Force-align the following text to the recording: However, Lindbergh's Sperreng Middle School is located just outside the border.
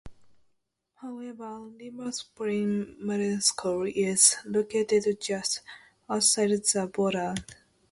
However, 0.95 1.59
Lindbergh's 1.59 2.23
Sperreng 2.23 2.97
Middle 2.97 3.39
School 3.41 3.85
is 3.95 4.35
located 4.45 5.21
just 5.21 5.61
outside 6.09 6.49
the 6.49 6.89
border. 6.91 7.35